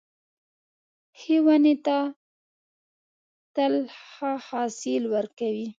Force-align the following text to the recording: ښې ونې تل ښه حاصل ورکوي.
ښې 1.19 1.37
ونې 1.45 1.75
تل 3.55 3.73
ښه 4.11 4.31
حاصل 4.47 5.03
ورکوي. 5.15 5.67